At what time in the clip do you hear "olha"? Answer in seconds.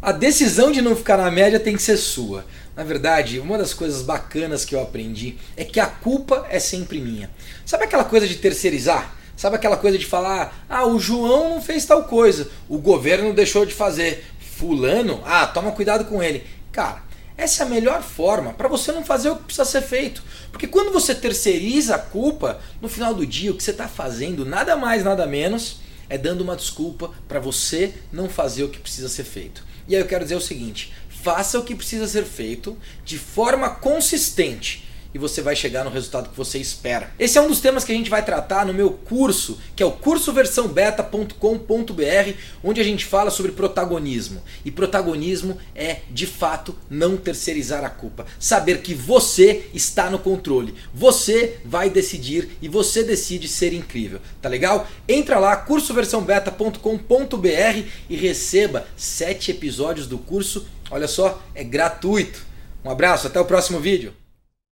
60.90-61.08